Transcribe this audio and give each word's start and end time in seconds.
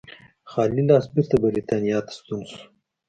خالي 0.51 0.81
لاس 0.89 1.05
بېرته 1.13 1.35
برېټانیا 1.43 1.97
ته 2.05 2.11
ستون 2.17 2.41
شو. 2.49 2.59